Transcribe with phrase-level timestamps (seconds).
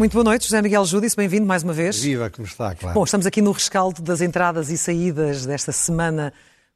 [0.00, 2.02] Muito boa noite, José Miguel Júdice, bem-vindo mais uma vez.
[2.02, 2.94] Viva, como está, claro.
[2.94, 6.32] Bom, estamos aqui no rescaldo das entradas e saídas desta semana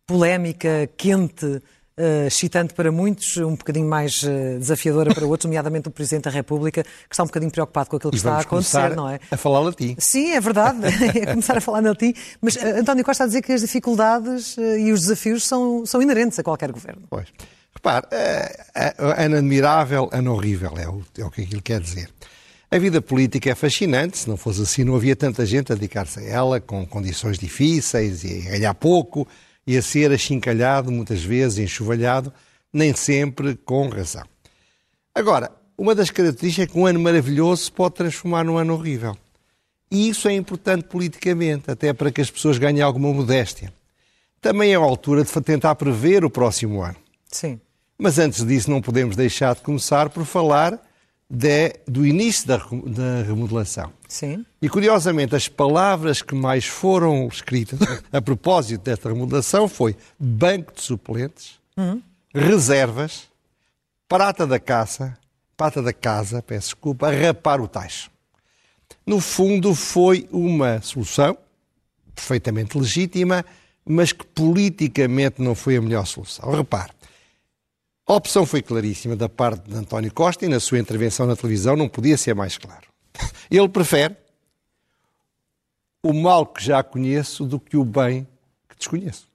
[0.06, 1.62] polémica, quente,
[1.98, 6.30] uh, excitante para muitos, um bocadinho mais uh, desafiadora para outros, nomeadamente o Presidente da
[6.30, 9.20] República, que está um bocadinho preocupado com aquilo que e está a acontecer, não é?
[9.30, 9.96] A falar latim.
[9.98, 10.78] Sim, é verdade,
[11.16, 12.14] é começar a falar latim.
[12.40, 16.02] Mas uh, António Costa está a dizer que as dificuldades e os desafios são, são
[16.02, 17.02] inerentes a qualquer governo.
[17.08, 17.28] Pois.
[17.74, 18.06] Repare,
[19.16, 22.08] ano admirável, ano horrível, é o, é o que aquilo quer dizer.
[22.70, 26.20] A vida política é fascinante, se não fosse assim não havia tanta gente a dedicar-se
[26.20, 29.28] a ela, com condições difíceis e a ganhar pouco,
[29.66, 32.32] e a ser achincalhado, muitas vezes enxovalhado,
[32.72, 34.24] nem sempre com razão.
[35.14, 39.16] Agora, uma das características é que um ano maravilhoso se pode transformar num ano horrível.
[39.90, 43.72] E isso é importante politicamente, até para que as pessoas ganhem alguma modéstia.
[44.40, 46.96] Também é a altura de tentar prever o próximo ano.
[47.30, 47.60] Sim.
[47.96, 50.80] Mas antes disso, não podemos deixar de começar por falar
[51.28, 53.92] de, do início da, da, remodelação.
[54.08, 54.44] Sim.
[54.60, 57.78] E curiosamente, as palavras que mais foram escritas
[58.12, 62.00] a propósito desta remodelação foi banco de suplentes, uhum.
[62.34, 63.28] reservas,
[64.08, 65.16] prata da caça,
[65.56, 68.10] prata da casa, peço desculpa, rapar o tacho.
[69.06, 71.36] No fundo, foi uma solução
[72.14, 73.44] perfeitamente legítima,
[73.84, 76.50] mas que politicamente não foi a melhor solução.
[76.50, 76.92] Repare,
[78.06, 81.74] a opção foi claríssima da parte de António Costa e na sua intervenção na televisão
[81.76, 82.86] não podia ser mais claro.
[83.50, 84.16] Ele prefere
[86.02, 88.28] o mal que já conheço do que o bem
[88.68, 89.26] que desconheço.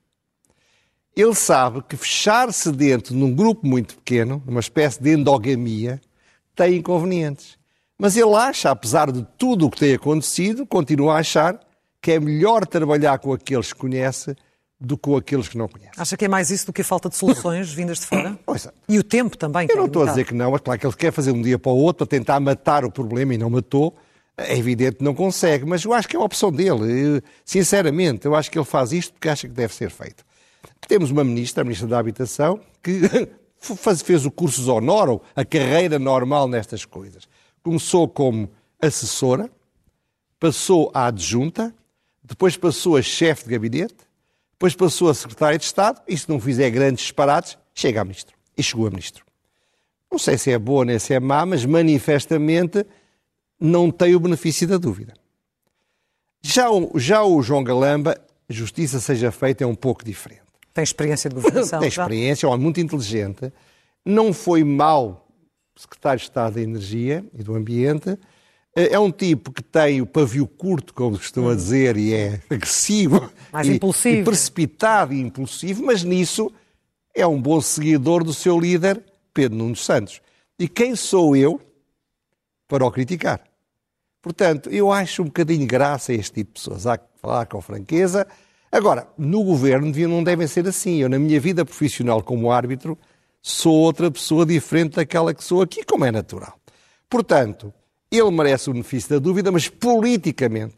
[1.15, 5.99] Ele sabe que fechar-se dentro de um grupo muito pequeno, numa espécie de endogamia,
[6.55, 7.57] tem inconvenientes.
[7.97, 11.59] Mas ele acha, apesar de tudo o que tem acontecido, continua a achar
[12.01, 14.35] que é melhor trabalhar com aqueles que conhece
[14.79, 15.93] do que com aqueles que não conhecem.
[15.97, 18.39] Acha que é mais isso do que a falta de soluções vindas de fora?
[18.45, 19.67] Pois, e o tempo também.
[19.69, 21.41] Eu não é estou a dizer que não, mas claro que ele quer fazer um
[21.41, 23.95] dia para o outro para tentar matar o problema e não matou.
[24.37, 27.17] É evidente que não consegue, mas eu acho que é uma opção dele.
[27.17, 30.23] Eu, sinceramente, eu acho que ele faz isto porque acha que deve ser feito.
[30.87, 33.01] Temos uma ministra, a ministra da Habitação, que
[34.03, 37.27] fez o curso Honor, a carreira normal nestas coisas.
[37.61, 38.49] Começou como
[38.81, 39.49] assessora,
[40.39, 41.75] passou a adjunta,
[42.23, 44.08] depois passou a chefe de gabinete,
[44.59, 48.35] depois passou a secretária de Estado e, se não fizer grandes disparates, chega a ministro.
[48.57, 49.23] E chegou a ministro.
[50.11, 52.85] Não sei se é boa nem se é má, mas manifestamente
[53.57, 55.13] não tem o benefício da dúvida.
[56.41, 60.41] Já o, já o João Galamba, justiça seja feita, é um pouco diferente.
[60.73, 61.79] Tem experiência de governação?
[61.79, 63.53] tem experiência, é muito inteligente.
[64.03, 65.25] Não foi mau
[65.73, 68.17] secretário de Estado da Energia e do Ambiente,
[68.75, 71.55] é, é um tipo que tem o pavio curto, como costuma hum.
[71.55, 73.31] dizer, e é agressivo.
[73.51, 74.17] Mais e, impulsivo.
[74.17, 76.51] E precipitado e impulsivo, mas nisso
[77.15, 79.03] é um bom seguidor do seu líder,
[79.33, 80.21] Pedro Nuno Santos.
[80.57, 81.59] E quem sou eu
[82.67, 83.41] para o criticar?
[84.21, 86.85] Portanto, eu acho um bocadinho graça a este tipo de pessoas.
[86.85, 88.27] Há que falar com franqueza.
[88.71, 90.97] Agora, no governo não devem ser assim.
[90.97, 92.97] Eu, na minha vida profissional como árbitro,
[93.41, 96.59] sou outra pessoa diferente daquela que sou aqui, como é natural.
[97.09, 97.73] Portanto,
[98.11, 100.77] ele merece o benefício da dúvida, mas politicamente,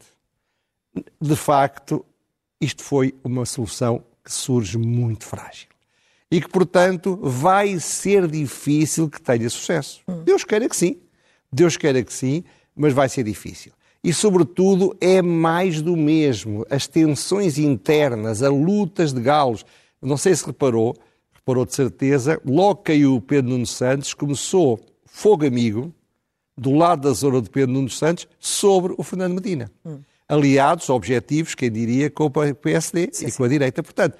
[1.20, 2.04] de facto,
[2.60, 5.68] isto foi uma solução que surge muito frágil.
[6.30, 10.00] E que, portanto, vai ser difícil que tenha sucesso.
[10.08, 10.22] Hum.
[10.24, 10.98] Deus queira que sim.
[11.52, 12.44] Deus queira que sim,
[12.74, 13.72] mas vai ser difícil.
[14.02, 16.66] E, sobretudo, é mais do mesmo.
[16.70, 19.64] As tensões internas, as lutas de galos.
[20.00, 20.96] Não sei se reparou,
[21.32, 25.94] reparou de certeza, logo caiu o Pedro Nuno Santos, começou fogo amigo,
[26.56, 29.70] do lado da zona de Pedro Nuno Santos sobre o Fernando Medina.
[29.84, 30.00] Hum.
[30.28, 33.36] Aliados, objetivos, quem diria, com o PSD sim, e sim.
[33.36, 33.82] com a direita.
[33.82, 34.16] Portanto,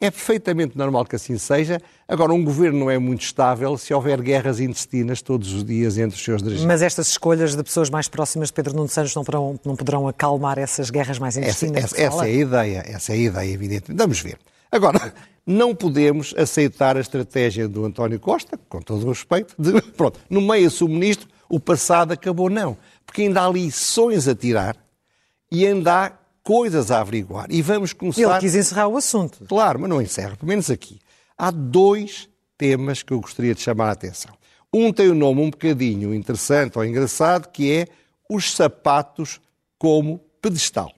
[0.00, 1.80] é perfeitamente normal que assim seja.
[2.06, 6.16] Agora, um governo não é muito estável se houver guerras intestinas todos os dias entre
[6.16, 6.66] os seus dirigentes.
[6.66, 10.08] Mas estas escolhas de pessoas mais próximas de Pedro Nuno Santos não poderão, não poderão
[10.08, 11.84] acalmar essas guerras mais intestinas?
[11.84, 13.98] Essa, essa, essa é a ideia, essa é a ideia, evidentemente.
[13.98, 14.38] Vamos ver.
[14.70, 15.14] Agora,
[15.46, 20.40] não podemos aceitar a estratégia do António Costa, com todo o respeito, de, pronto, no
[20.40, 22.76] meio sou ministro, o passado acabou, não.
[23.04, 24.76] Porque ainda há lições a tirar
[25.50, 26.12] e ainda há
[26.42, 27.46] coisas a averiguar.
[27.50, 28.20] E vamos começar.
[28.20, 29.44] Ele quis encerrar o assunto.
[29.46, 31.00] Claro, mas não encerra, pelo menos aqui.
[31.36, 34.32] Há dois temas que eu gostaria de chamar a atenção.
[34.72, 37.86] Um tem um nome um bocadinho interessante ou engraçado, que é
[38.28, 39.40] os sapatos
[39.78, 40.92] como pedestal.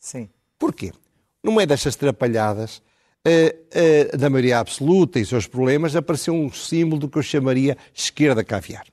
[0.00, 0.28] Sim.
[0.58, 0.92] Porquê?
[1.42, 2.82] No meio destas trapalhadas,
[3.26, 7.76] uh, uh, da maioria absoluta e seus problemas, apareceu um símbolo do que eu chamaria
[7.94, 8.86] esquerda caviar.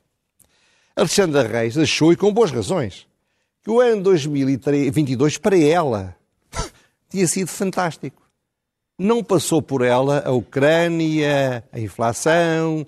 [0.99, 3.07] Alexandra Reis achou, e com boas razões,
[3.63, 6.13] que o ano 2022 para ela
[7.09, 8.21] tinha sido fantástico.
[8.97, 12.85] Não passou por ela a Ucrânia, a inflação,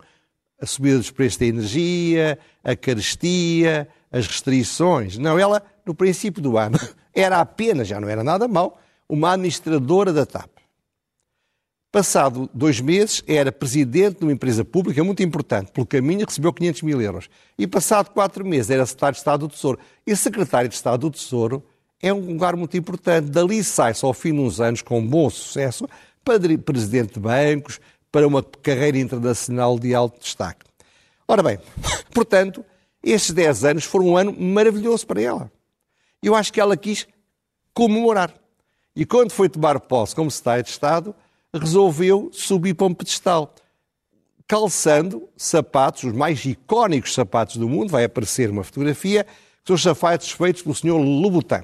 [0.61, 5.17] a subida dos preços da energia, a carestia, as restrições.
[5.17, 6.77] Não, ela, no princípio do ano,
[7.15, 10.50] era apenas, já não era nada mal, uma administradora da TAP.
[11.91, 15.73] Passado dois meses, era presidente de uma empresa pública muito importante.
[15.73, 17.29] Pelo caminho, recebeu 500 mil euros.
[17.57, 19.79] E passado quatro meses, era secretário de Estado do Tesouro.
[20.07, 21.61] E secretário de Estado do Tesouro
[22.01, 23.29] é um lugar muito importante.
[23.29, 25.85] Dali sai-se, ao fim de uns anos, com bom sucesso,
[26.23, 30.65] para presidente de bancos, para uma carreira internacional de alto destaque.
[31.27, 31.59] Ora bem,
[32.13, 32.63] portanto,
[33.03, 35.51] estes 10 anos foram um ano maravilhoso para ela.
[36.23, 37.05] Eu acho que ela quis
[37.73, 38.33] comemorar.
[38.95, 41.15] E quando foi tomar posse como secretário de Estado,
[41.53, 43.53] resolveu subir para um pedestal,
[44.47, 49.81] calçando sapatos, os mais icónicos sapatos do mundo, vai aparecer uma fotografia, que são os
[49.81, 50.97] sapatos feitos pelo Sr.
[50.97, 51.63] Louboutin,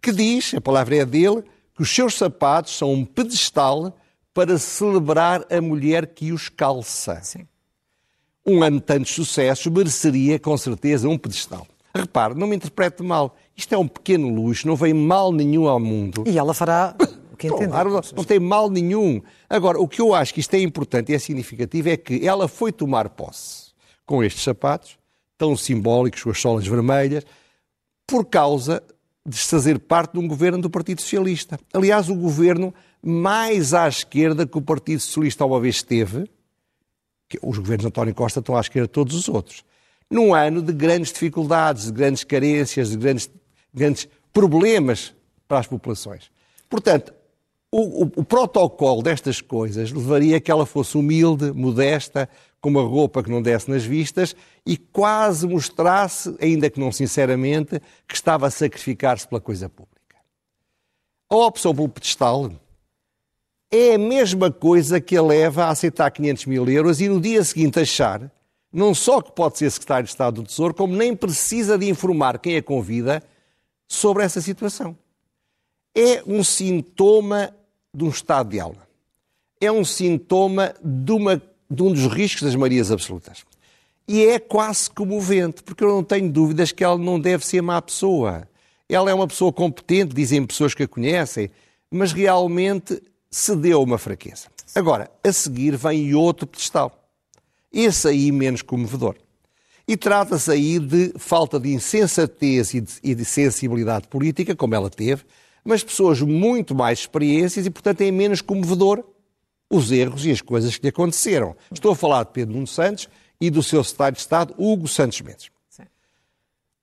[0.00, 1.42] que diz, a palavra é dele,
[1.74, 3.96] que os seus sapatos são um pedestal
[4.32, 7.20] para celebrar a mulher que os calça.
[7.22, 7.46] Sim.
[8.46, 11.66] Um ano de tantos sucessos mereceria, com certeza, um pedestal.
[11.94, 13.36] Repare, não me interprete mal.
[13.56, 16.24] Isto é um pequeno luxo, não vem mal nenhum ao mundo.
[16.26, 16.94] E ela fará
[17.38, 17.68] que entender.
[17.68, 19.22] Claro, não, não tem mal nenhum.
[19.48, 22.48] Agora, o que eu acho que isto é importante e é significativo é que ela
[22.48, 23.68] foi tomar posse
[24.04, 24.98] com estes sapatos,
[25.36, 27.24] tão simbólicos, com as solas vermelhas,
[28.06, 28.82] por causa
[29.24, 31.60] de fazer parte de um governo do Partido Socialista.
[31.72, 36.28] Aliás, o governo mais à esquerda que o Partido Socialista uma vez teve,
[37.28, 39.62] que os governos de António Costa estão à esquerda de todos os outros,
[40.10, 43.30] num ano de grandes dificuldades, de grandes carências, de grandes,
[43.72, 45.14] grandes problemas
[45.46, 46.30] para as populações.
[46.68, 47.12] Portanto,
[47.70, 52.28] o, o, o, protocolo destas coisas levaria a que ela fosse humilde, modesta,
[52.60, 54.34] com uma roupa que não desse nas vistas
[54.64, 60.16] e quase mostrasse, ainda que não sinceramente, que estava a sacrificar-se pela coisa pública.
[61.28, 62.50] A opção pelo pedestal
[63.70, 67.44] é a mesma coisa que a leva a aceitar 500 mil euros e no dia
[67.44, 68.30] seguinte achar
[68.72, 72.38] não só que pode ser secretário de Estado do Tesouro, como nem precisa de informar
[72.38, 73.22] quem a convida
[73.86, 74.96] sobre essa situação.
[75.94, 77.54] É um sintoma
[77.98, 78.88] de um estado de aula.
[79.60, 83.44] É um sintoma de, uma, de um dos riscos das Marias Absolutas.
[84.06, 87.82] E é quase comovente, porque eu não tenho dúvidas que ela não deve ser má
[87.82, 88.48] pessoa.
[88.88, 91.50] Ela é uma pessoa competente, dizem pessoas que a conhecem,
[91.90, 94.46] mas realmente cedeu uma fraqueza.
[94.74, 97.10] Agora, a seguir vem outro pedestal.
[97.70, 99.16] Esse aí menos comovedor.
[99.86, 104.88] E trata-se aí de falta de insensatez e de, e de sensibilidade política, como ela
[104.88, 105.24] teve,
[105.64, 109.04] mas pessoas muito mais experiências e, portanto, é menos comovedor
[109.70, 111.54] os erros e as coisas que lhe aconteceram.
[111.70, 113.08] Estou a falar de Pedro Nuno Santos
[113.40, 115.50] e do seu secretário de Estado, Hugo Santos Mendes.
[115.68, 115.84] Sim.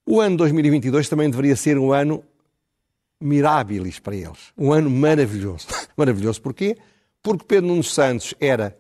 [0.06, 2.24] O ano 2022 também deveria ser um ano
[3.20, 4.54] mirabilis para eles.
[4.58, 5.68] Um ano maravilhoso.
[5.98, 6.78] maravilhoso porquê?
[7.24, 8.78] Porque Pedro Nuno Santos era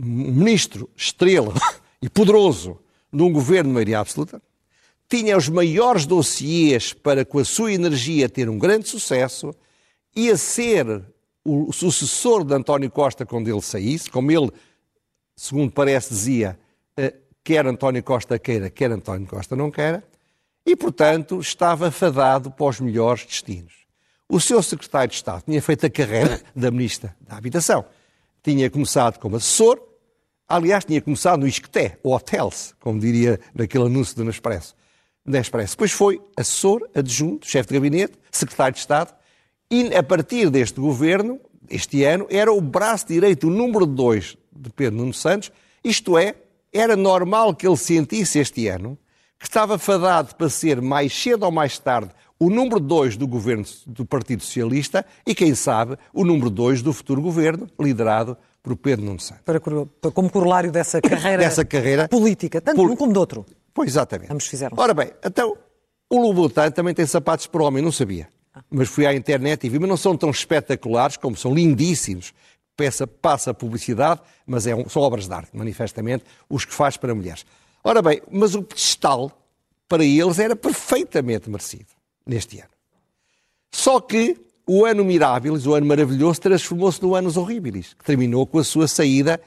[0.00, 1.52] ministro estrela
[2.00, 2.78] e poderoso
[3.12, 4.40] de um governo de maioria absoluta
[5.08, 9.54] tinha os maiores dossiês para, com a sua energia, ter um grande sucesso,
[10.14, 11.02] ia ser
[11.44, 14.50] o sucessor de António Costa quando ele saísse, como ele,
[15.34, 16.58] segundo parece, dizia,
[16.94, 20.04] eh, quer António Costa queira, quer António Costa não queira,
[20.66, 23.72] e, portanto, estava fadado para os melhores destinos.
[24.28, 27.86] O seu secretário de Estado tinha feito a carreira da Ministra da Habitação.
[28.42, 29.80] Tinha começado como assessor,
[30.46, 34.76] aliás, tinha começado no Isqueté, o Hotels, como diria naquele anúncio do Nespresso
[35.28, 35.74] da Expresso.
[35.74, 39.14] Depois foi assessor, adjunto, chefe de gabinete, secretário de Estado,
[39.70, 44.70] e a partir deste governo, este ano, era o braço direito, o número 2 de
[44.70, 45.52] Pedro Nuno Santos,
[45.84, 46.34] isto é,
[46.72, 48.98] era normal que ele sentisse este ano
[49.38, 53.64] que estava fadado para ser mais cedo ou mais tarde o número 2 do governo
[53.86, 59.04] do Partido Socialista e, quem sabe, o número 2 do futuro governo, liderado por Pedro
[59.04, 59.42] Nuno Santos.
[59.44, 63.44] Para, como corolário dessa carreira, dessa carreira política, tanto de um como do outro.
[63.78, 64.32] Pois, exatamente.
[64.32, 64.76] Ambos fizeram.
[64.76, 65.56] Ora bem, então,
[66.10, 68.28] o Louboutin também tem sapatos para homem, não sabia.
[68.52, 68.60] Ah.
[68.68, 72.34] Mas fui à internet e vi, mas não são tão espetaculares como são lindíssimos.
[72.76, 77.14] Peça, passa publicidade, mas é um, são obras de arte, manifestamente, os que faz para
[77.14, 77.46] mulheres.
[77.84, 79.30] Ora bem, mas o pedestal
[79.88, 81.86] para eles era perfeitamente merecido
[82.26, 82.70] neste ano.
[83.70, 88.58] Só que o ano Mirábilis, o ano maravilhoso, transformou-se no ano Horribilis, que terminou com
[88.58, 89.40] a sua saída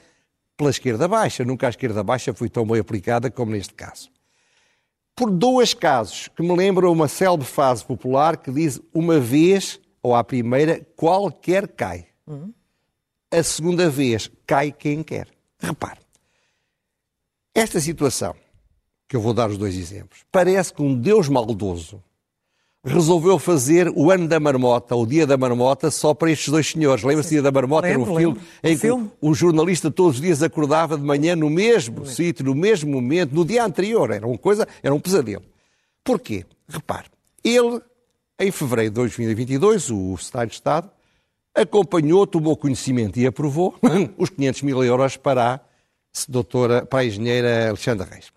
[0.56, 1.44] pela esquerda baixa.
[1.44, 4.10] Nunca a esquerda baixa foi tão bem aplicada como neste caso
[5.14, 10.14] por dois casos que me lembram uma célebre frase popular que diz uma vez, ou
[10.14, 12.06] à primeira, qualquer cai.
[12.26, 12.52] Uhum.
[13.30, 15.28] A segunda vez, cai quem quer.
[15.58, 16.00] Repare,
[17.54, 18.34] esta situação,
[19.08, 22.02] que eu vou dar os dois exemplos, parece que um Deus maldoso
[22.84, 27.04] resolveu fazer o ano da marmota, o dia da marmota, só para estes dois senhores.
[27.04, 27.86] Lembra-se do dia da marmota?
[27.86, 31.48] Lembro, era um filme em que o jornalista todos os dias acordava de manhã no
[31.48, 34.10] mesmo sítio, no mesmo momento, no dia anterior.
[34.10, 35.44] Era uma coisa, era um pesadelo.
[36.02, 36.44] Porquê?
[36.68, 37.06] Repare,
[37.44, 37.80] ele,
[38.38, 40.90] em fevereiro de 2022, o secretário de Estado,
[41.54, 43.76] acompanhou, tomou conhecimento e aprovou
[44.18, 45.60] os 500 mil euros para a,
[46.28, 48.32] doutora, para a engenheira Alexandra Reis.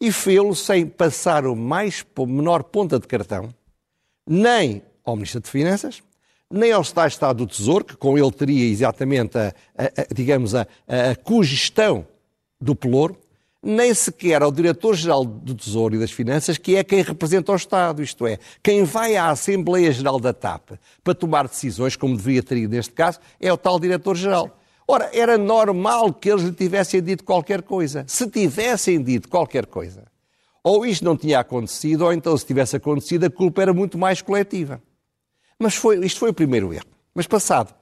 [0.00, 3.50] E fê-lo sem passar o mais menor ponta de cartão,
[4.26, 6.02] nem ao Ministro de Finanças,
[6.50, 10.54] nem ao de Estado do Tesouro, que com ele teria exatamente, a, a- a- digamos,
[10.54, 12.06] a, a cogestão
[12.60, 13.16] do pelouro,
[13.62, 18.00] nem sequer ao Diretor-Geral do Tesouro e das Finanças, que é quem representa o Estado,
[18.02, 22.58] isto é, quem vai à Assembleia Geral da TAP para tomar decisões, como deveria ter
[22.58, 24.56] ido neste caso, é o tal Diretor-Geral.
[24.86, 28.04] Ora, era normal que eles lhe tivessem dito qualquer coisa.
[28.06, 30.04] Se tivessem dito qualquer coisa,
[30.68, 34.20] ou isto não tinha acontecido, ou então se tivesse acontecido, a culpa era muito mais
[34.20, 34.82] coletiva.
[35.56, 36.86] Mas foi, isto foi o primeiro erro.
[37.14, 37.72] Mas passado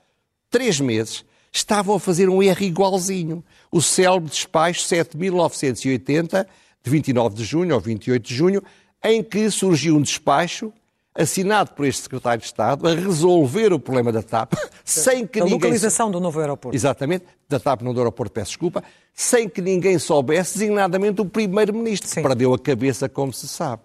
[0.51, 3.43] três meses, estavam a fazer um erro igualzinho.
[3.73, 6.47] O célebre despacho 7.980,
[6.83, 8.63] de 29 de junho ou 28 de junho,
[9.03, 10.71] em que surgiu um despacho
[11.15, 14.55] assinado por este secretário de Estado a resolver o problema da TAP,
[14.85, 15.59] sem que A ninguém...
[15.59, 16.77] localização do novo aeroporto.
[16.77, 18.83] Exatamente, da TAP não do aeroporto, peço desculpa,
[19.15, 23.83] sem que ninguém soubesse, designadamente o Primeiro-Ministro, que perdeu a cabeça, como se sabe.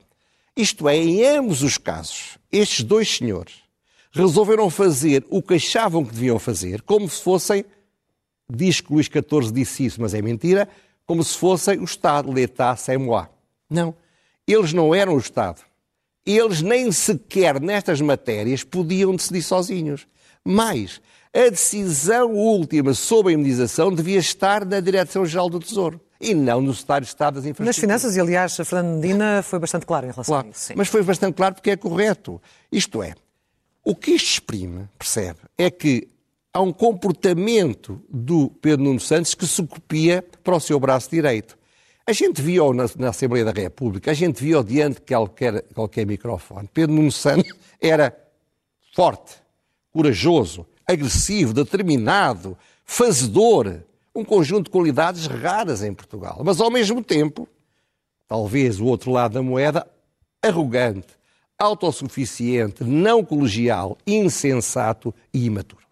[0.57, 3.53] Isto é, em ambos os casos, estes dois senhores
[4.12, 7.63] resolveram fazer o que achavam que deviam fazer, como se fossem,
[8.50, 10.67] diz que Luís XIV disse isso, mas é mentira,
[11.05, 13.27] como se fossem o Estado, l'État, c'est moi.
[13.69, 13.93] Não,
[14.48, 15.62] eles não eram o Estado.
[16.31, 20.07] Eles nem sequer nestas matérias podiam decidir sozinhos.
[20.43, 21.01] Mas
[21.33, 26.74] a decisão última sobre a imunização devia estar na Direção-Geral do Tesouro e não no
[26.74, 27.75] Secretário de Estado das Nas Infraestruturas.
[27.79, 30.59] finanças, e aliás, a Fernando Medina foi bastante claro em relação Claro, a isso.
[30.59, 30.74] sim.
[30.75, 32.41] mas foi bastante claro porque é correto.
[32.71, 33.13] Isto é,
[33.83, 36.07] o que isto exprime, percebe, é que
[36.53, 41.57] há um comportamento do Pedro Nuno Santos que se copia para o seu braço direito.
[42.10, 46.08] A gente viu na, na Assembleia da República, a gente viu diante de qualquer, qualquer
[46.08, 46.68] microfone.
[46.74, 48.18] Pedro Nuno Santos era
[48.96, 49.36] forte,
[49.92, 53.84] corajoso, agressivo, determinado, fazedor,
[54.16, 56.42] um conjunto de qualidades raras em Portugal.
[56.44, 57.48] Mas ao mesmo tempo,
[58.28, 59.88] talvez o outro lado da moeda,
[60.42, 61.16] arrogante,
[61.60, 65.86] autossuficiente, não colegial, insensato e imaturo.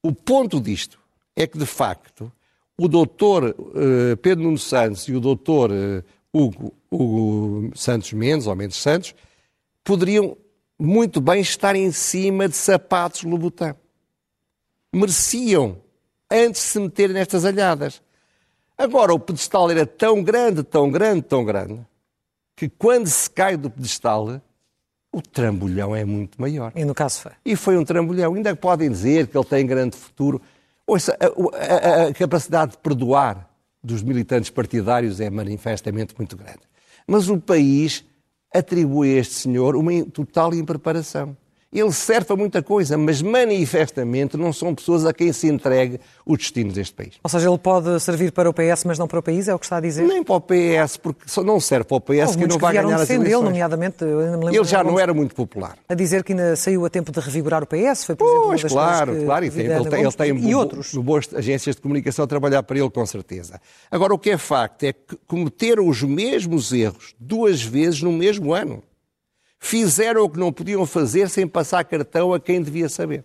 [0.00, 0.96] O ponto disto
[1.34, 2.30] é que, de facto,
[2.78, 6.02] o doutor eh, Pedro Nuno Santos e o doutor eh,
[6.32, 9.14] Hugo, Hugo Santos Mendes, ou Mendes Santos,
[9.82, 10.36] poderiam
[10.78, 13.74] muito bem estar em cima de sapatos Louboutin.
[14.92, 15.78] Mereciam,
[16.30, 18.02] antes de se meterem nestas alhadas.
[18.76, 21.80] Agora, o pedestal era tão grande, tão grande, tão grande,
[22.56, 24.40] que quando se cai do pedestal,
[25.12, 26.72] o trambolhão é muito maior.
[26.74, 27.32] E no caso foi.
[27.44, 28.34] E foi um trambolhão.
[28.34, 30.42] Ainda podem dizer que ele tem grande futuro.
[30.86, 33.48] Ouça, a, a- a capacidade de perdoar
[33.82, 36.60] dos militantes partidários é manifestamente muito grande.
[37.06, 38.04] Mas o país
[38.52, 41.36] atribui a este senhor uma total impreparação.
[41.74, 46.36] Ele serve para muita coisa, mas manifestamente não são pessoas a quem se entregue o
[46.36, 47.14] destino deste país.
[47.22, 49.58] Ou seja, ele pode servir para o PS, mas não para o país, é o
[49.58, 50.04] que está a dizer?
[50.06, 52.72] Nem para o PS, porque só não serve para o PS Houve que não vai
[52.72, 53.42] vieram ganhar as eleições.
[53.44, 55.76] nomeadamente, me lembro Ele já não era muito popular.
[55.88, 58.62] a dizer que ainda saiu a tempo de revigorar o PS, foi, por exemplo, Pois,
[58.64, 59.44] claro, que claro.
[59.44, 60.94] E tem, ele tem, ele tem e bo- outros.
[60.94, 63.60] bo- boas agências de comunicação a trabalhar para ele, com certeza.
[63.90, 68.52] Agora, o que é facto é que cometeram os mesmos erros duas vezes no mesmo
[68.54, 68.82] ano.
[69.64, 73.24] Fizeram o que não podiam fazer sem passar cartão a quem devia saber.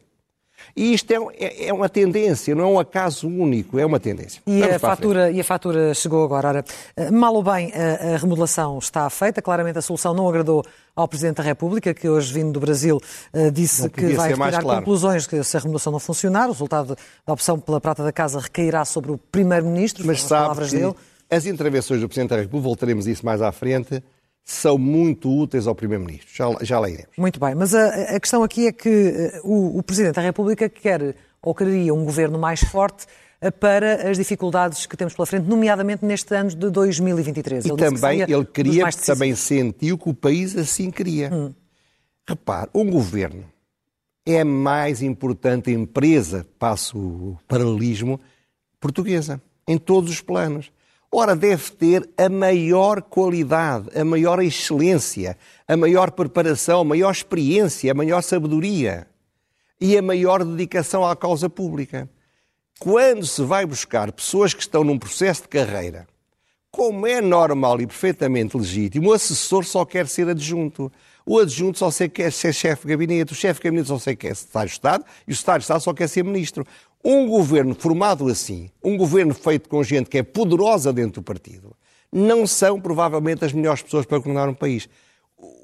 [0.73, 4.41] E isto é, é- é uma tendência, não é um acaso único, é uma tendência.
[4.47, 6.47] E Vamos a, fatura, e a fatura chegou agora.
[6.47, 6.65] Ora,
[6.95, 9.41] eh, mal ou bem, a, a remodelação está feita.
[9.41, 10.63] Claramente a solução não agradou
[10.95, 13.01] ao Presidente da República, que hoje, vindo do Brasil,
[13.33, 14.79] eh, disse que vai retirar claro.
[14.79, 18.39] conclusões que se a remodelação não funcionar, o resultado da opção pela prata da casa
[18.39, 20.95] recairá sobre o Primeiro-Ministro, Mas sabe palavras dele.
[21.29, 24.01] as intervenções do Presidente da República, voltaremos a isso mais à frente,
[24.49, 26.27] são muito úteis ao Primeiro-Ministro.
[26.33, 27.11] Já, já lá iremos.
[27.15, 30.67] Muito bem, mas a, a questão aqui é que eh, o, o Presidente da República
[30.67, 33.05] quer ou quereria um governo mais forte
[33.39, 37.63] eh, para as dificuldades que temos pela frente, nomeadamente neste ano de 2023.
[37.63, 41.31] E Ele que também seria ele queria, porque também sentiu que o país assim queria.
[41.31, 41.53] Hum.
[42.27, 43.45] Repare, um governo
[44.25, 48.19] é a mais importante empresa, passo o paralelismo,
[48.79, 50.71] portuguesa, em todos os planos.
[51.11, 55.35] Ora, deve ter a maior qualidade, a maior excelência,
[55.67, 59.07] a maior preparação, a maior experiência, a maior sabedoria
[59.81, 62.07] e a maior dedicação à causa pública.
[62.79, 66.07] Quando se vai buscar pessoas que estão num processo de carreira,
[66.71, 70.91] como é normal e perfeitamente legítimo, o assessor só quer ser adjunto.
[71.25, 74.71] O adjunto só quer ser chefe de gabinete, o chefe de gabinete só quer de
[74.71, 76.65] Estado e o de Estado só quer ser ministro.
[77.03, 81.75] Um governo formado assim, um governo feito com gente que é poderosa dentro do partido,
[82.11, 84.89] não são provavelmente as melhores pessoas para governar um país.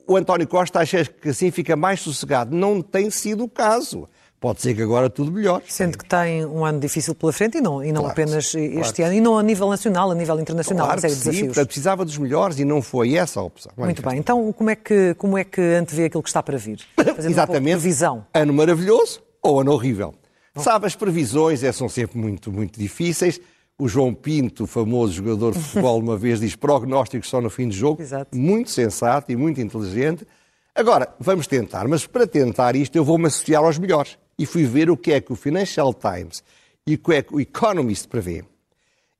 [0.08, 2.56] O António Costa acha que assim fica mais sossegado.
[2.56, 4.08] Não tem sido o caso.
[4.39, 5.63] Pode ser que agora tudo melhore.
[5.68, 8.80] Sendo que tem um ano difícil pela frente e não, e não Claro apenas sim,
[8.80, 11.20] este claro ano, e não a nível nacional, a nível internacional, Claro uma série que
[11.20, 11.65] de sim, desafios.
[11.65, 13.72] precisava dos melhores e não foi essa a opção.
[13.75, 16.80] Muito bem, então como é, que, como é que antevê aquilo que está para vir?
[16.96, 17.80] Fazendo um Exatamente.
[17.80, 18.25] visão.
[18.34, 20.13] Ano maravilhoso ou ano horrível.
[20.62, 23.40] Sabe, as previsões é, são sempre muito, muito difíceis.
[23.78, 27.68] O João Pinto, o famoso jogador de futebol, uma vez diz prognósticos só no fim
[27.68, 28.02] do jogo.
[28.02, 28.38] Exato.
[28.38, 30.26] Muito sensato e muito inteligente.
[30.74, 34.18] Agora, vamos tentar, mas para tentar isto eu vou-me associar aos melhores.
[34.38, 36.44] E fui ver o que é que o Financial Times
[36.88, 38.44] e o que é que o Economist prevê.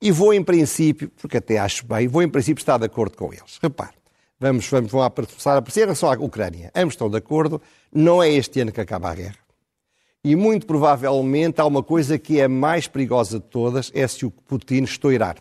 [0.02, 3.34] E vou, em princípio, porque até acho bem, vou, em princípio, estar de acordo com
[3.34, 3.58] eles.
[3.62, 3.96] Repare,
[4.40, 6.72] vamos, vamos, vão começar a aparecer relação à Ucrânia.
[6.76, 7.62] Ambos estão de acordo,
[7.92, 9.45] não é este ano que acaba a guerra.
[10.26, 14.32] E muito provavelmente há uma coisa que é mais perigosa de todas, é se o
[14.32, 15.36] Putin estourar.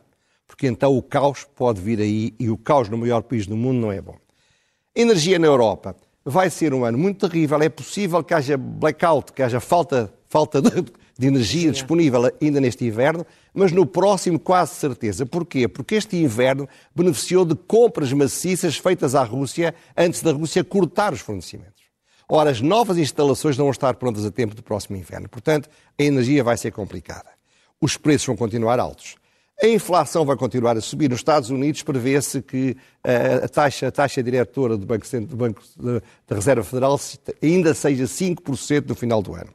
[0.47, 3.81] Porque então o caos pode vir aí e o caos no maior país do mundo
[3.81, 4.19] não é bom.
[4.95, 5.97] Energia na Europa.
[6.23, 7.63] Vai ser um ano muito terrível.
[7.63, 10.85] É possível que haja blackout, que haja falta, falta de,
[11.19, 13.25] de energia disponível ainda neste inverno,
[13.55, 15.25] mas no próximo quase certeza.
[15.25, 15.67] Porquê?
[15.67, 21.21] Porque este inverno beneficiou de compras maciças feitas à Rússia antes da Rússia cortar os
[21.21, 21.84] fornecimentos.
[22.29, 25.29] Ora, as novas instalações não vão estar prontas a tempo do próximo inverno.
[25.29, 27.31] Portanto, a energia vai ser complicada.
[27.81, 29.17] Os preços vão continuar altos.
[29.63, 31.09] A inflação vai continuar a subir.
[31.09, 35.63] Nos Estados Unidos prevê-se que eh, a taxa, a taxa diretora do Banco, do Banco
[35.79, 36.99] da Reserva Federal
[37.43, 39.51] ainda seja 5% no final do ano.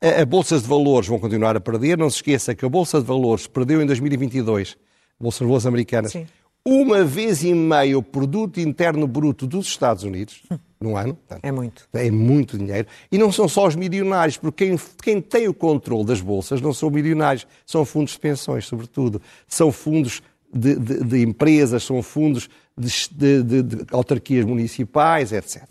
[0.00, 1.98] A, a Bolsa de Valores vão continuar a perder.
[1.98, 4.76] Não se esqueça que a Bolsa de Valores perdeu em 2022,
[5.18, 6.26] a Bolsa de Valores americanas, Sim.
[6.64, 10.42] uma vez e meia o produto interno bruto dos Estados Unidos,
[10.80, 11.14] num ano.
[11.14, 11.88] Portanto, É muito.
[11.92, 12.86] é muito dinheiro.
[13.10, 16.72] E não são só os milionários, porque quem, quem tem o controle das bolsas não
[16.72, 19.20] são milionários, são fundos de pensões, sobretudo.
[19.48, 25.62] São fundos de, de- de empresas, são fundos de, de- autarquias municipais, etc.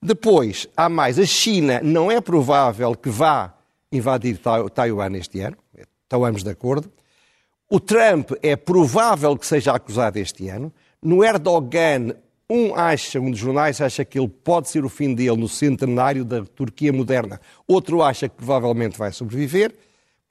[0.00, 1.18] Depois, há mais.
[1.18, 3.54] A China não é provável que vá
[3.90, 5.56] invadir Tai- Taiwan este ano.
[6.02, 6.92] Estamos de acordo.
[7.70, 10.70] O Trump é provável que seja acusado este ano.
[11.02, 12.14] No Erdogan,
[12.48, 16.24] um acha, um dos jornais acha que ele pode ser o fim dele no centenário
[16.24, 17.40] da Turquia moderna.
[17.66, 19.74] Outro acha que provavelmente vai sobreviver.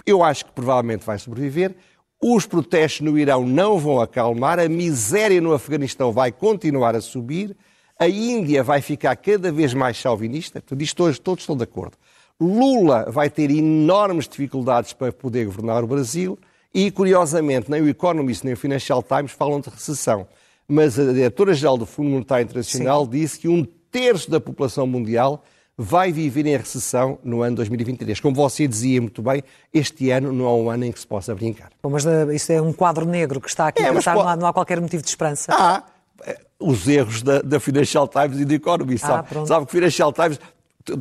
[0.05, 1.75] Eu acho que provavelmente vai sobreviver.
[2.21, 4.59] Os protestos no Irão não vão acalmar.
[4.59, 7.55] A miséria no Afeganistão vai continuar a subir.
[7.99, 10.61] A Índia vai ficar cada vez mais chauvinista.
[10.61, 11.97] Portanto, isto todos, todos estão de acordo.
[12.39, 16.37] Lula vai ter enormes dificuldades para poder governar o Brasil
[16.73, 20.27] e, curiosamente, nem o Economist nem o Financial Times falam de recessão.
[20.67, 25.43] Mas a diretora-geral do Fundo Monetário Internacional disse que um terço da população mundial
[25.77, 28.19] vai viver em recessão no ano 2023.
[28.19, 31.33] Como você dizia muito bem, este ano não é um ano em que se possa
[31.33, 31.71] brincar.
[31.81, 34.13] Bom, mas eh, isso é um quadro negro que está aqui É, a mas pensar,
[34.13, 35.51] qual- não, há, não há qualquer motivo de esperança.
[35.53, 35.83] Há
[36.25, 39.03] eh, os erros da, da Financial Times e do Economist.
[39.05, 39.47] Ah, sabe?
[39.47, 40.39] sabe que o Financial Times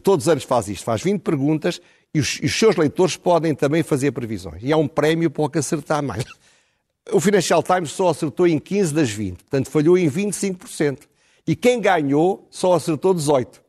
[0.03, 1.81] todos os anos faz isto, faz 20 perguntas
[2.15, 4.63] e os, e os seus leitores podem também fazer previsões.
[4.63, 6.25] E há um prémio para o que acertar mais.
[7.11, 11.01] O Financial Times só acertou em 15 das 20, portanto falhou em 25%.
[11.47, 13.61] E quem ganhou só acertou 18%.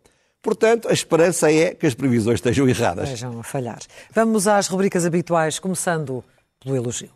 [0.42, 3.10] Portanto, a esperança é que as previsões estejam erradas.
[3.10, 3.80] Vejam a falhar.
[4.14, 6.22] Vamos às rubricas habituais, começando
[6.60, 7.10] pelo elogio.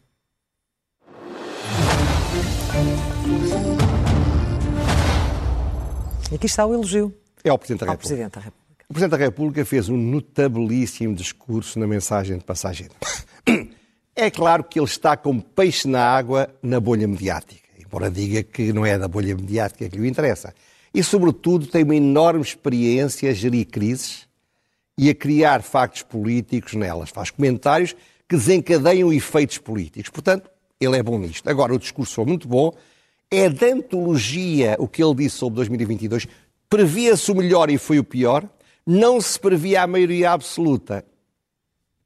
[6.32, 8.08] E aqui está o elogio É o Presidente da ao República.
[8.08, 8.86] Presidente da República.
[8.90, 12.88] O Presidente da República fez um notabilíssimo discurso na mensagem de passagem.
[14.20, 18.74] É claro que ele está como peixe na água na bolha mediática, embora diga que
[18.74, 20.56] não é da bolha mediática que lhe interessa.
[20.92, 24.28] E, sobretudo, tem uma enorme experiência a gerir crises
[24.98, 27.12] e a criar factos políticos nelas.
[27.12, 27.96] Faz comentários
[28.28, 30.10] que desencadeiam efeitos políticos.
[30.10, 30.50] Portanto,
[30.82, 31.48] ele é bom nisto.
[31.48, 32.74] Agora, o discurso foi muito bom.
[33.30, 36.28] É de antologia o que ele disse sobre 2022.
[36.68, 38.50] Previa-se o melhor e foi o pior.
[38.84, 41.06] Não se previa a maioria absoluta.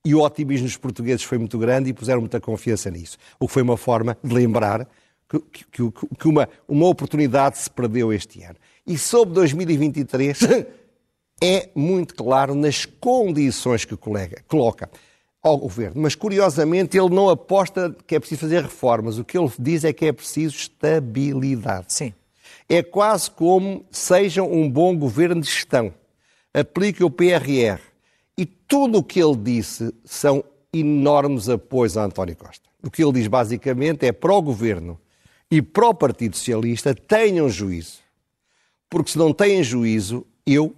[0.04, 3.18] E o otimismo dos portugueses foi muito grande e puseram muita confiança nisso.
[3.40, 4.88] O que foi uma forma de lembrar
[5.30, 8.56] que, que- que- uma, uma oportunidade se perdeu este ano.
[8.86, 10.40] E sobre 2023,
[11.44, 14.90] é muito claro nas condições que o colega coloca
[15.42, 16.02] ao governo.
[16.02, 19.18] Mas, curiosamente, ele não aposta que é preciso fazer reformas.
[19.20, 21.94] O que ele diz é que é preciso estabilidade.
[21.94, 22.14] Sim.
[22.68, 25.94] É quase como sejam um bom governo de gestão.
[26.54, 27.80] Aplique o PRR.
[28.72, 32.70] Tudo o que ele disse são enormes apoios a António Costa.
[32.82, 34.98] O que ele diz basicamente é para o governo
[35.52, 37.98] e para o Partido Socialista tenham juízo.
[38.90, 40.74] Porque se não têm juízo, eu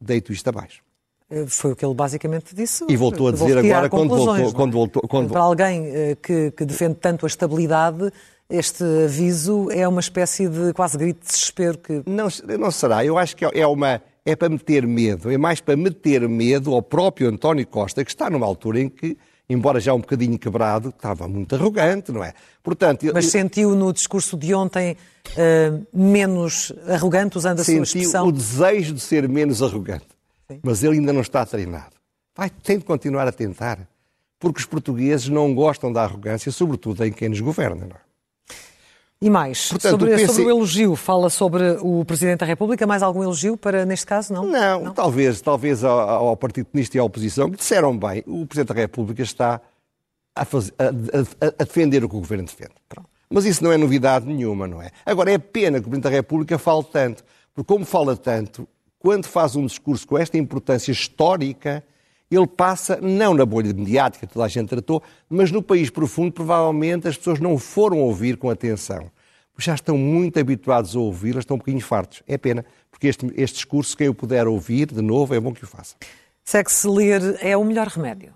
[0.00, 0.82] deito isto abaixo.
[1.30, 2.84] Eh, foi o que ele basicamente disse.
[2.88, 4.36] E voltou a dizer agora quando voltou.
[4.36, 4.52] É?
[4.52, 5.30] Quando voltou quando...
[5.30, 8.12] Para alguém eh, que, que, defende tanto a estabilidade,
[8.50, 11.78] este aviso é uma espécie de quase grito de desespero.
[11.78, 12.02] Que...
[12.06, 12.26] Não,
[12.58, 13.04] não será.
[13.04, 15.30] Eu acho que é, uma, é para meter medo.
[15.30, 19.16] É mais para meter medo ao próprio António Costa, que está numa altura em que
[19.48, 22.34] embora já um bocadinho quebrado, estava muito arrogante, não é?
[22.62, 24.96] Portanto, Mas sentiu no discurso de ontem
[25.28, 28.26] uh, menos arrogante, usando a sua expressão?
[28.26, 30.08] o desejo de ser menos arrogante.
[30.50, 30.58] Sim.
[30.62, 31.94] Mas ele ainda não está treinado.
[32.36, 33.88] Vai, tem de continuar a tentar.
[34.38, 38.05] Porque os portugueses não gostam da arrogância, sobretudo em quem nos governa, não é?
[39.20, 40.26] E mais, Portanto, sobre, PC...
[40.26, 44.32] sobre, o elogio, fala sobre o Presidente da República, mais algum elogio para, neste caso,
[44.32, 44.44] não?
[44.44, 44.92] Não, não?
[44.92, 48.80] talvez, talvez ao, ao, Partido Comunista e à oposição, que disseram bem, o Presidente da
[48.80, 49.60] República está
[50.34, 52.74] a, fazer, a, a, a defender o que o Governo defende.
[52.86, 53.08] Pronto.
[53.30, 54.90] Mas isso não é novidade nenhuma, não é?
[55.04, 57.24] Agora, é pena que o Presidente da República fale tanto,
[57.54, 61.82] porque como fala tanto, quando faz um discurso com esta importância histórica,
[62.30, 67.06] ele passa, não na bolha mediática, toda a gente tratou, mas no país profundo, provavelmente
[67.06, 69.10] as pessoas não foram ouvir com atenção.
[69.58, 72.22] Já estão muito habituados a ouvir, estão um bocadinho fartos.
[72.26, 75.64] É pena, porque este, este discurso, quem o puder ouvir, de novo, é bom que
[75.64, 75.96] o faça.
[76.44, 78.34] Segue-se ler é o melhor remédio.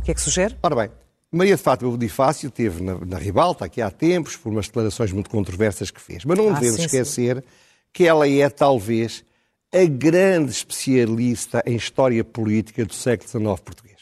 [0.00, 0.56] O que é que sugere?
[0.62, 0.90] Ora bem,
[1.30, 5.28] Maria de Fátima Bonifácio teve na, na Ribalta, aqui há tempos, por umas declarações muito
[5.28, 6.24] controversas que fez.
[6.24, 7.65] Mas não ah, devemos esquecer sim
[7.96, 9.24] que ela é talvez
[9.72, 13.96] a grande especialista em história política do século XIX português.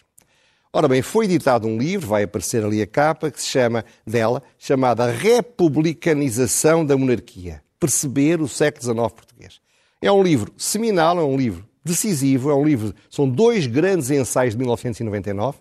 [0.72, 4.42] Ora bem, foi editado um livro, vai aparecer ali a capa, que se chama dela,
[4.58, 7.62] chamada Republicanização da Monarquia.
[7.78, 9.60] Perceber o século XIX português.
[10.02, 14.54] É um livro seminal, é um livro decisivo, é um livro, são dois grandes ensaios
[14.54, 15.56] de 1999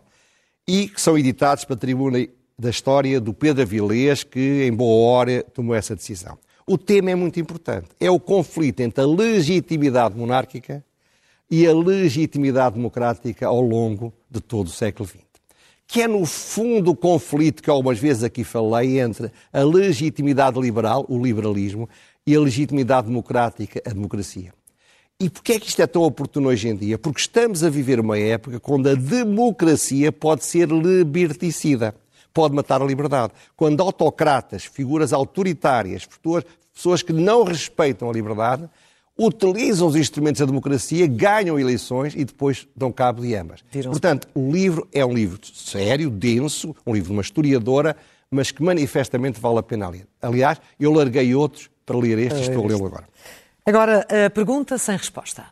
[0.67, 5.11] e que são editados para a tribuna da história do Pedro Avilés, que em boa
[5.11, 6.35] hora tomou essa decisão.
[6.65, 7.89] O tema é muito importante.
[7.99, 10.83] É o conflito entre a legitimidade monárquica
[11.51, 15.23] e a legitimidade democrática ao longo de todo o século XX.
[15.85, 21.05] Que é, no fundo, o conflito que algumas vezes aqui falei entre a legitimidade liberal,
[21.09, 21.89] o liberalismo,
[22.25, 24.53] e a legitimidade democrática, a democracia.
[25.19, 26.97] E porquê é que isto é tão oportuno hoje em dia?
[26.97, 31.93] Porque estamos a viver uma época quando a democracia pode ser liberticida
[32.33, 33.33] pode matar a liberdade.
[33.55, 36.07] Quando autocratas, figuras autoritárias,
[36.73, 38.67] pessoas, que não respeitam a liberdade,
[39.17, 43.63] utilizam os instrumentos da democracia, ganham eleições e depois dão cabo de ambas.
[43.83, 47.95] Portanto, o livro é um livro sério, denso, um livro de uma historiadora,
[48.31, 50.07] mas que manifestamente vale a pena ler.
[50.19, 53.07] Aliás, eu larguei outros para ler este e estou a lê-lo agora.
[53.65, 55.45] Agora, a pergunta sem resposta.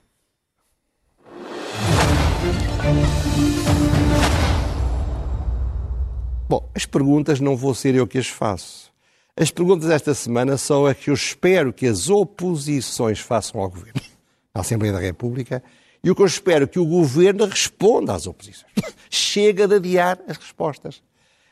[6.52, 8.92] Bom, as perguntas não vou ser eu que as faço.
[9.38, 14.02] As perguntas desta semana são as que eu espero que as oposições façam ao Governo,
[14.54, 15.64] à Assembleia da República,
[16.04, 18.70] e o que eu espero que o Governo responda às oposições.
[19.10, 21.02] Chega de adiar as respostas.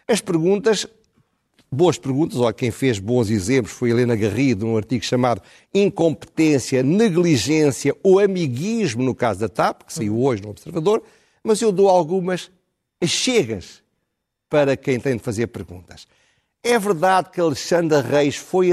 [0.05, 0.85] As perguntas,
[1.71, 5.41] boas perguntas, olha, quem fez bons exemplos foi Helena Garrido, num artigo chamado
[5.73, 11.01] Incompetência, Negligência ou Amiguismo, no caso da TAP, que saiu hoje no Observador,
[11.41, 12.51] mas eu dou algumas
[13.07, 13.81] chegas
[14.49, 16.07] para quem tem de fazer perguntas.
[16.63, 18.71] É verdade que Alexandra Reis foi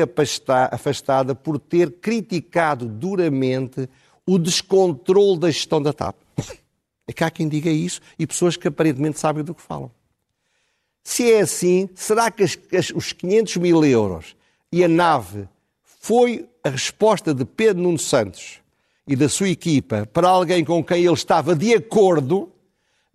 [0.72, 3.88] afastada por ter criticado duramente
[4.26, 6.16] o descontrole da gestão da TAP.
[7.06, 9.90] É que há quem diga isso e pessoas que aparentemente sabem do que falam.
[11.04, 14.34] Se é assim, será que as, as, os 500 mil euros
[14.72, 15.48] e a nave
[15.84, 18.60] foi a resposta de Pedro Nuno Santos
[19.06, 22.50] e da sua equipa para alguém com quem ele estava de acordo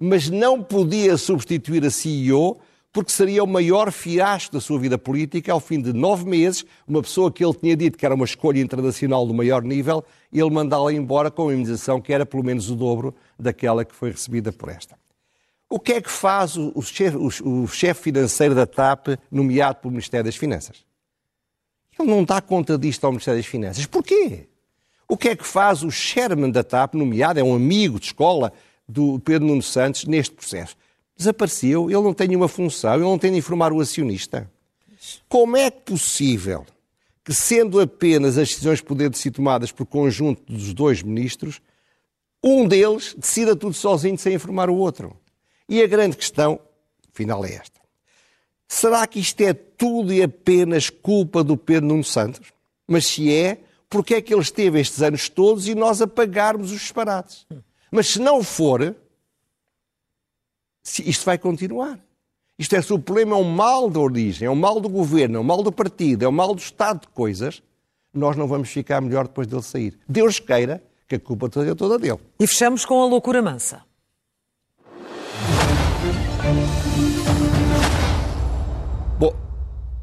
[0.02, 2.60] mas não podia substituir a CEO
[2.92, 7.02] porque seria o maior fiasco da sua vida política ao fim de nove meses, uma
[7.02, 10.92] pessoa que ele tinha dito que era uma escolha internacional do maior nível, ele mandá-la
[10.92, 14.70] embora com uma indenização que era pelo menos o dobro daquela que foi recebida por
[14.70, 14.98] esta.
[15.70, 17.18] O que é que faz o, o chefe
[17.70, 20.84] chef financeiro da TAP, nomeado pelo Ministério das Finanças?
[21.98, 23.86] Ele não dá conta disto ao Ministério das Finanças.
[23.86, 24.50] Porquê?
[25.08, 28.52] O que é que faz o chairman da TAP, nomeado, é um amigo de escola,
[28.92, 30.76] do Pedro Nuno Santos neste processo.
[31.16, 34.50] Desapareceu, ele não tem nenhuma função, ele não tem de informar o acionista.
[35.30, 36.66] Como é possível
[37.24, 41.62] que, sendo apenas as decisões poderem ser tomadas por conjunto dos dois ministros,
[42.44, 45.16] um deles decida tudo sozinho sem informar o outro?
[45.70, 46.60] E a grande questão,
[47.14, 47.80] final, é esta.
[48.68, 52.52] Será que isto é tudo e apenas culpa do Pedro Nuno Santos?
[52.88, 56.80] Mas se é, porque é que ele esteve estes anos todos e nós apagarmos os
[56.80, 57.46] disparates?
[57.92, 58.96] Mas se não for,
[61.06, 62.00] isto vai continuar.
[62.58, 65.38] Isto é, se o problema é um mal da origem, é um mal do governo,
[65.38, 67.62] é um mal do partido, é um mal do estado de coisas,
[68.14, 70.00] nós não vamos ficar melhor depois dele sair.
[70.08, 72.20] Deus queira que a culpa seja toda dele.
[72.40, 73.82] E fechamos com a loucura mansa.
[79.20, 79.36] Bom,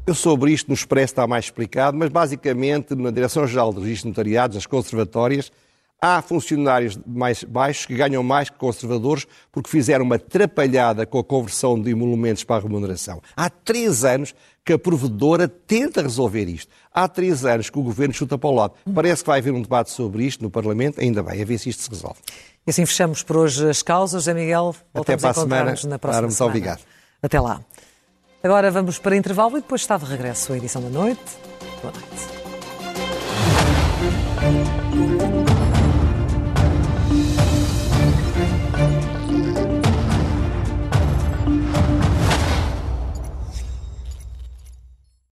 [0.05, 4.09] eu sobre isto no Expresso está mais explicado, mas basicamente na Direção-Geral de Registro de
[4.09, 5.51] Notariados, as conservatórias,
[6.01, 11.23] há funcionários mais baixos que ganham mais que conservadores porque fizeram uma trapalhada com a
[11.23, 13.21] conversão de emolumentos para a remuneração.
[13.35, 14.33] Há três anos
[14.63, 16.71] que a provedora tenta resolver isto.
[16.93, 18.73] Há três anos que o governo chuta para o lado.
[18.93, 21.69] Parece que vai haver um debate sobre isto no Parlamento, ainda bem, a ver se
[21.69, 22.19] isto se resolve.
[22.67, 24.23] E assim fechamos por hoje as causas.
[24.23, 26.51] José Miguel, voltamos Até a encontrar-nos na próxima Muito semana.
[26.51, 26.81] obrigado.
[27.21, 27.61] Até lá.
[28.43, 31.21] Agora vamos para intervalo e depois está de regresso a edição da noite.
[31.81, 32.38] Boa noite.